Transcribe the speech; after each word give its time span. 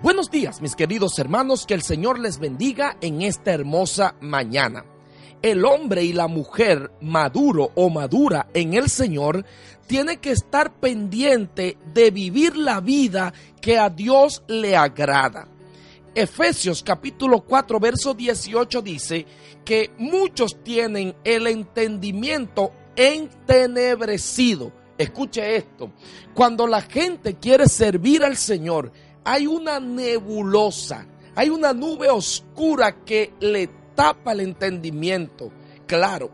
Buenos 0.00 0.30
días, 0.30 0.62
mis 0.62 0.76
queridos 0.76 1.18
hermanos, 1.18 1.66
que 1.66 1.74
el 1.74 1.82
Señor 1.82 2.20
les 2.20 2.38
bendiga 2.38 2.96
en 3.00 3.20
esta 3.20 3.52
hermosa 3.52 4.14
mañana. 4.20 4.84
El 5.42 5.64
hombre 5.64 6.04
y 6.04 6.12
la 6.12 6.28
mujer 6.28 6.92
maduro 7.00 7.72
o 7.74 7.90
madura 7.90 8.46
en 8.54 8.74
el 8.74 8.90
Señor 8.90 9.44
tiene 9.88 10.18
que 10.18 10.30
estar 10.30 10.72
pendiente 10.78 11.78
de 11.92 12.12
vivir 12.12 12.56
la 12.56 12.80
vida 12.80 13.34
que 13.60 13.76
a 13.76 13.90
Dios 13.90 14.44
le 14.46 14.76
agrada. 14.76 15.48
Efesios 16.14 16.84
capítulo 16.84 17.40
4 17.40 17.80
verso 17.80 18.14
18 18.14 18.82
dice 18.82 19.26
que 19.64 19.90
muchos 19.98 20.62
tienen 20.62 21.16
el 21.24 21.48
entendimiento 21.48 22.70
entenebrecido. 22.94 24.70
Escuche 24.96 25.56
esto, 25.56 25.92
cuando 26.34 26.66
la 26.66 26.82
gente 26.82 27.34
quiere 27.34 27.68
servir 27.68 28.24
al 28.24 28.36
Señor, 28.36 28.90
hay 29.30 29.46
una 29.46 29.78
nebulosa, 29.78 31.06
hay 31.34 31.50
una 31.50 31.74
nube 31.74 32.08
oscura 32.08 33.04
que 33.04 33.34
le 33.40 33.68
tapa 33.94 34.32
el 34.32 34.40
entendimiento. 34.40 35.52
Claro, 35.86 36.30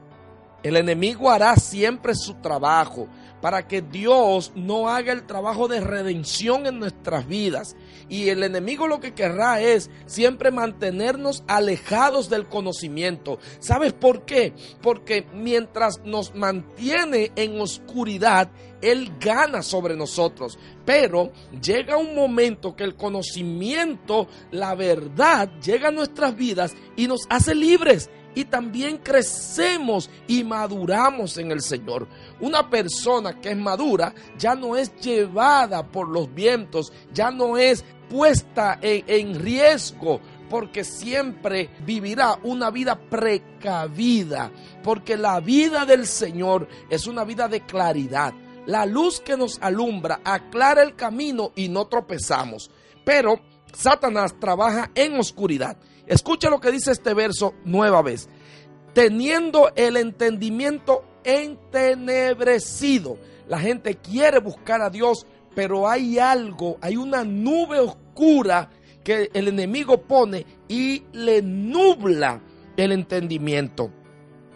el 0.62 0.77
enemigo 0.77 1.28
hará 1.28 1.56
siempre 1.56 2.14
su 2.14 2.34
trabajo 2.34 3.09
para 3.45 3.69
que 3.69 3.83
Dios 3.83 4.53
no 4.55 4.89
haga 4.89 5.12
el 5.12 5.27
trabajo 5.27 5.69
de 5.69 5.78
redención 5.83 6.67
en 6.67 6.78
nuestras 6.78 7.28
vidas. 7.28 7.77
Y 8.09 8.31
el 8.31 8.42
enemigo 8.42 8.89
lo 8.89 9.01
que 9.01 9.12
querrá 9.12 9.61
es 9.61 9.91
siempre 10.06 10.51
mantenernos 10.51 11.45
alejados 11.47 12.31
del 12.31 12.48
conocimiento. 12.48 13.39
¿Sabes 13.59 13.92
por 13.92 14.25
qué? 14.25 14.55
Porque 14.81 15.27
mientras 15.34 16.01
nos 16.06 16.34
mantiene 16.34 17.33
en 17.36 17.61
oscuridad, 17.61 18.51
Él 18.81 19.12
gana 19.20 19.61
sobre 19.61 19.95
nosotros. 19.95 20.58
Pero 20.86 21.31
llega 21.61 21.98
un 21.98 22.14
momento 22.14 22.75
que 22.75 22.84
el 22.84 22.95
conocimiento, 22.95 24.27
la 24.53 24.75
verdad, 24.75 25.51
llega 25.61 25.89
a 25.89 25.92
nuestras 25.92 26.34
vidas 26.34 26.75
y 26.97 27.08
nos 27.08 27.27
hace 27.29 27.55
libres 27.55 28.08
y 28.35 28.45
también 28.45 28.99
crecemos 28.99 30.11
y 30.27 30.45
maduramos 30.45 31.39
en 31.39 31.51
el 31.51 31.61
Señor. 31.61 32.07
Una 32.41 32.69
persona 32.69 33.41
que 33.41 33.51
es 33.51 33.57
madura 33.57 34.15
ya 34.39 34.55
no 34.55 34.77
es 34.77 34.95
llevada 34.97 35.87
por 35.87 36.09
los 36.09 36.33
vientos, 36.35 36.93
ya 37.13 37.31
no 37.31 37.57
es 37.57 37.85
puesta 38.09 38.79
en, 38.83 39.05
en 39.07 39.41
riesgo 39.41 40.21
porque 40.51 40.85
siempre 40.85 41.71
vivirá 41.85 42.39
una 42.43 42.71
vida 42.71 42.97
precavida, 42.97 44.53
porque 44.83 45.17
la 45.17 45.41
vida 45.41 45.85
del 45.85 46.07
Señor 46.07 46.69
es 46.91 47.07
una 47.07 47.25
vida 47.25 47.48
de 47.48 47.63
claridad. 47.63 48.35
La 48.67 48.87
luz 48.87 49.21
que 49.21 49.37
nos 49.37 49.61
alumbra 49.61 50.21
aclara 50.25 50.83
el 50.83 50.95
camino 50.95 51.53
y 51.55 51.69
no 51.69 51.87
tropezamos. 51.87 52.71
Pero 53.05 53.41
Satanás 53.73 54.35
trabaja 54.39 54.91
en 54.95 55.19
oscuridad. 55.19 55.77
Escucha 56.07 56.51
lo 56.51 56.61
que 56.61 56.70
dice 56.70 56.92
este 56.92 57.15
verso 57.15 57.55
nueva 57.65 58.03
vez. 58.03 58.29
Teniendo 58.92 59.73
el 59.75 59.97
entendimiento 59.97 61.05
entenebrecido. 61.25 63.19
La 63.48 63.59
gente 63.59 63.97
quiere 63.97 64.39
buscar 64.39 64.81
a 64.83 64.91
Dios, 64.91 65.27
pero 65.55 65.89
hay 65.89 66.19
algo, 66.19 66.79
hay 66.81 66.97
una 66.97 67.25
nube 67.25 67.81
oscura 67.81 68.70
que 69.03 69.31
el 69.35 69.48
enemigo 69.48 70.03
pone 70.03 70.47
y 70.69 71.03
le 71.13 71.43
nubla 71.43 72.41
el 72.77 72.93
entendimiento. 72.93 73.91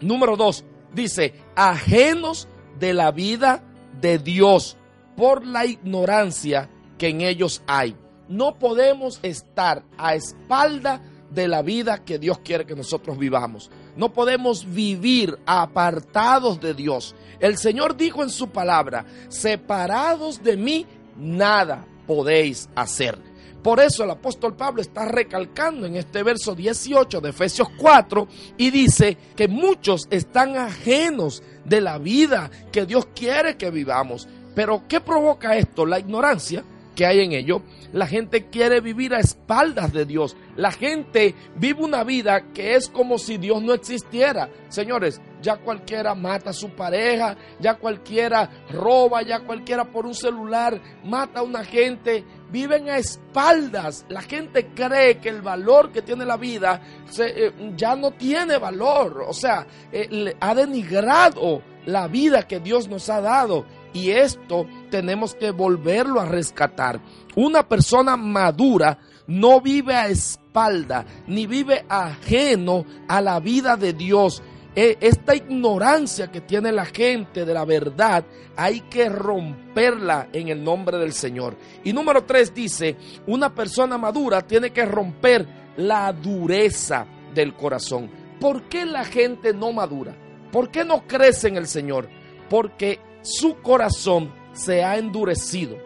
Número 0.01 0.37
dos, 0.37 0.65
dice, 0.93 1.33
ajenos 1.55 2.47
de 2.79 2.93
la 2.93 3.11
vida 3.11 3.63
de 4.01 4.17
Dios 4.17 4.77
por 5.15 5.45
la 5.45 5.65
ignorancia 5.65 6.69
que 6.97 7.09
en 7.09 7.21
ellos 7.21 7.61
hay. 7.67 7.95
No 8.27 8.57
podemos 8.57 9.19
estar 9.23 9.83
a 9.97 10.15
espalda 10.15 11.01
de 11.31 11.47
la 11.47 11.61
vida 11.61 12.03
que 12.03 12.19
Dios 12.19 12.39
quiere 12.39 12.65
que 12.65 12.75
nosotros 12.75 13.17
vivamos. 13.17 13.69
No 13.95 14.11
podemos 14.13 14.65
vivir 14.71 15.37
apartados 15.45 16.59
de 16.59 16.73
Dios. 16.73 17.15
El 17.39 17.57
Señor 17.57 17.95
dijo 17.95 18.23
en 18.23 18.29
su 18.29 18.49
palabra, 18.49 19.05
separados 19.29 20.43
de 20.43 20.57
mí, 20.57 20.85
nada 21.17 21.85
podéis 22.07 22.69
hacer. 22.75 23.17
Por 23.61 23.81
eso 23.81 24.05
el 24.05 24.11
apóstol 24.11 24.55
Pablo 24.55 24.81
está 24.81 25.05
recalcando 25.05 25.85
en 25.85 25.97
este 25.97 26.23
verso 26.23 26.55
18 26.55 27.19
de 27.19 27.29
Efesios 27.29 27.67
4 27.77 28.27
y 28.57 28.71
dice 28.71 29.17
que 29.35 29.49
muchos 29.49 30.07
están 30.09 30.55
ajenos 30.55 31.43
de 31.65 31.81
la 31.81 31.97
vida 31.97 32.49
que 32.71 32.85
Dios 32.85 33.09
quiere 33.13 33.57
que 33.57 33.69
vivamos. 33.69 34.27
Pero 34.55 34.83
¿qué 34.87 35.01
provoca 35.01 35.57
esto? 35.57 35.85
La 35.85 35.99
ignorancia 35.99 36.63
que 36.99 37.05
hay 37.05 37.21
en 37.21 37.31
ello. 37.31 37.61
La 37.93 38.07
gente 38.07 38.47
quiere 38.49 38.81
vivir 38.81 39.13
a 39.13 39.21
espaldas 39.21 39.93
de 39.93 40.05
Dios. 40.05 40.35
La 40.57 40.69
gente 40.69 41.33
vive 41.55 41.81
una 41.81 42.03
vida 42.03 42.51
que 42.53 42.75
es 42.75 42.89
como 42.89 43.17
si 43.17 43.37
Dios 43.37 43.63
no 43.63 43.73
existiera. 43.73 44.49
Señores, 44.67 45.21
ya 45.41 45.55
cualquiera 45.55 46.13
mata 46.13 46.49
a 46.49 46.53
su 46.53 46.71
pareja, 46.71 47.37
ya 47.61 47.75
cualquiera 47.75 48.49
roba, 48.69 49.21
ya 49.21 49.39
cualquiera 49.39 49.85
por 49.85 50.05
un 50.05 50.13
celular 50.13 50.81
mata 51.05 51.39
a 51.39 51.43
una 51.43 51.63
gente. 51.63 52.25
Viven 52.51 52.89
a 52.89 52.97
espaldas. 52.97 54.05
La 54.09 54.21
gente 54.21 54.71
cree 54.75 55.19
que 55.19 55.29
el 55.29 55.41
valor 55.41 55.93
que 55.93 56.01
tiene 56.01 56.25
la 56.25 56.35
vida 56.35 56.81
eh, 57.17 57.53
ya 57.77 57.95
no 57.95 58.11
tiene 58.11 58.57
valor. 58.57 59.23
O 59.25 59.33
sea, 59.33 59.65
eh, 59.93 60.35
ha 60.41 60.53
denigrado 60.53 61.61
la 61.85 62.09
vida 62.09 62.45
que 62.45 62.59
Dios 62.59 62.89
nos 62.89 63.09
ha 63.09 63.21
dado. 63.21 63.65
Y 63.93 64.11
esto 64.11 64.67
tenemos 64.89 65.35
que 65.35 65.51
volverlo 65.51 66.19
a 66.19 66.25
rescatar. 66.25 67.01
Una 67.35 67.67
persona 67.67 68.15
madura 68.17 68.99
no 69.27 69.61
vive 69.61 69.95
a 69.95 70.07
espalda, 70.07 71.05
ni 71.27 71.47
vive 71.47 71.85
ajeno 71.87 72.85
a 73.07 73.21
la 73.21 73.39
vida 73.39 73.77
de 73.77 73.93
Dios. 73.93 74.41
Esta 74.75 75.35
ignorancia 75.35 76.31
que 76.31 76.41
tiene 76.41 76.71
la 76.71 76.85
gente 76.85 77.43
de 77.43 77.53
la 77.53 77.65
verdad 77.65 78.23
hay 78.55 78.81
que 78.81 79.09
romperla 79.09 80.29
en 80.31 80.49
el 80.49 80.63
nombre 80.63 80.97
del 80.97 81.11
Señor. 81.11 81.57
Y 81.83 81.91
número 81.91 82.23
tres 82.23 82.53
dice, 82.53 82.95
una 83.27 83.53
persona 83.53 83.97
madura 83.97 84.41
tiene 84.41 84.71
que 84.71 84.85
romper 84.85 85.47
la 85.77 86.13
dureza 86.13 87.05
del 87.33 87.55
corazón. 87.55 88.09
¿Por 88.39 88.69
qué 88.69 88.85
la 88.85 89.03
gente 89.03 89.53
no 89.53 89.73
madura? 89.73 90.15
¿Por 90.51 90.71
qué 90.71 90.85
no 90.85 91.05
crece 91.05 91.49
en 91.49 91.57
el 91.57 91.67
Señor? 91.67 92.07
Porque 92.49 92.99
su 93.21 93.61
corazón 93.61 94.33
se 94.53 94.83
ha 94.83 94.97
endurecido. 94.97 95.77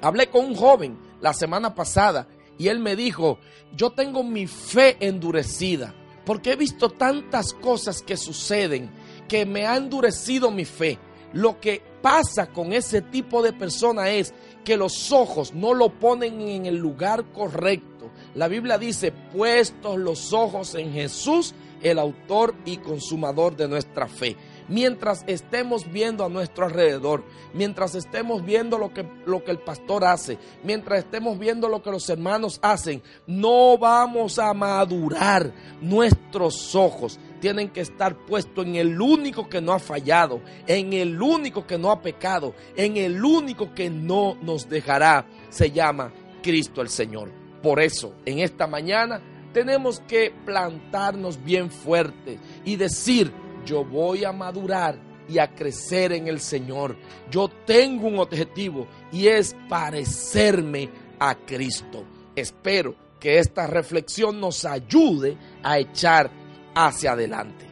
Hablé 0.00 0.28
con 0.28 0.44
un 0.44 0.54
joven 0.54 0.98
la 1.20 1.32
semana 1.32 1.74
pasada 1.74 2.28
y 2.56 2.68
él 2.68 2.78
me 2.78 2.96
dijo, 2.96 3.38
yo 3.76 3.90
tengo 3.90 4.22
mi 4.22 4.46
fe 4.46 4.96
endurecida 5.00 5.94
porque 6.24 6.52
he 6.52 6.56
visto 6.56 6.90
tantas 6.90 7.54
cosas 7.54 8.02
que 8.02 8.16
suceden 8.16 8.90
que 9.28 9.46
me 9.46 9.66
ha 9.66 9.76
endurecido 9.76 10.50
mi 10.50 10.64
fe. 10.64 10.98
Lo 11.32 11.60
que 11.60 11.82
pasa 12.02 12.48
con 12.48 12.72
ese 12.72 13.02
tipo 13.02 13.42
de 13.42 13.52
persona 13.52 14.10
es 14.10 14.32
que 14.64 14.76
los 14.76 15.12
ojos 15.12 15.52
no 15.54 15.74
lo 15.74 15.90
ponen 15.98 16.40
en 16.40 16.66
el 16.66 16.76
lugar 16.76 17.32
correcto. 17.32 18.10
La 18.34 18.48
Biblia 18.48 18.78
dice, 18.78 19.12
puestos 19.12 19.98
los 19.98 20.32
ojos 20.32 20.74
en 20.74 20.92
Jesús, 20.92 21.54
el 21.82 21.98
autor 21.98 22.54
y 22.64 22.78
consumador 22.78 23.56
de 23.56 23.68
nuestra 23.68 24.06
fe 24.06 24.36
mientras 24.68 25.24
estemos 25.26 25.90
viendo 25.90 26.24
a 26.24 26.28
nuestro 26.28 26.66
alrededor, 26.66 27.24
mientras 27.54 27.94
estemos 27.94 28.44
viendo 28.44 28.78
lo 28.78 28.92
que, 28.92 29.06
lo 29.26 29.42
que 29.42 29.50
el 29.50 29.58
pastor 29.58 30.04
hace, 30.04 30.38
mientras 30.62 31.00
estemos 31.00 31.38
viendo 31.38 31.68
lo 31.68 31.82
que 31.82 31.90
los 31.90 32.08
hermanos 32.08 32.58
hacen, 32.62 33.02
no 33.26 33.78
vamos 33.78 34.38
a 34.38 34.52
madurar. 34.54 35.52
Nuestros 35.80 36.74
ojos 36.74 37.18
tienen 37.40 37.68
que 37.70 37.80
estar 37.80 38.16
puestos 38.26 38.66
en 38.66 38.76
el 38.76 39.00
único 39.00 39.48
que 39.48 39.60
no 39.60 39.72
ha 39.72 39.78
fallado, 39.78 40.40
en 40.66 40.92
el 40.92 41.20
único 41.20 41.66
que 41.66 41.78
no 41.78 41.90
ha 41.90 42.02
pecado, 42.02 42.54
en 42.76 42.96
el 42.96 43.24
único 43.24 43.74
que 43.74 43.90
no 43.90 44.36
nos 44.42 44.68
dejará. 44.68 45.26
Se 45.48 45.70
llama 45.70 46.12
Cristo 46.42 46.82
el 46.82 46.88
Señor. 46.88 47.30
Por 47.62 47.80
eso, 47.80 48.14
en 48.24 48.38
esta 48.38 48.66
mañana 48.66 49.20
tenemos 49.52 50.00
que 50.00 50.32
plantarnos 50.44 51.42
bien 51.42 51.70
fuerte 51.70 52.38
y 52.64 52.76
decir, 52.76 53.32
yo 53.68 53.84
voy 53.84 54.24
a 54.24 54.32
madurar 54.32 54.98
y 55.28 55.38
a 55.38 55.54
crecer 55.54 56.12
en 56.12 56.26
el 56.26 56.40
Señor. 56.40 56.96
Yo 57.30 57.48
tengo 57.66 58.08
un 58.08 58.18
objetivo 58.18 58.88
y 59.12 59.26
es 59.26 59.54
parecerme 59.68 60.88
a 61.18 61.34
Cristo. 61.34 62.04
Espero 62.34 62.94
que 63.20 63.38
esta 63.38 63.66
reflexión 63.66 64.40
nos 64.40 64.64
ayude 64.64 65.36
a 65.62 65.78
echar 65.78 66.30
hacia 66.74 67.12
adelante. 67.12 67.66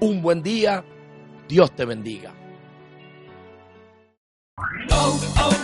Un 0.00 0.22
buen 0.22 0.42
día, 0.42 0.82
Dios 1.46 1.74
te 1.76 1.84
bendiga. 1.84 2.32
oh, 4.90 5.20
oh. 5.42 5.63